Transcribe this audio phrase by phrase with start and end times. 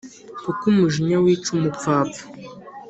[0.43, 2.23] Kuko umujinya wica umupfapfa